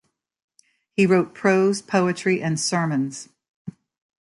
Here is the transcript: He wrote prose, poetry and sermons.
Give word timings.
He 0.93 1.05
wrote 1.05 1.35
prose, 1.35 1.79
poetry 1.83 2.41
and 2.41 2.59
sermons. 2.59 3.29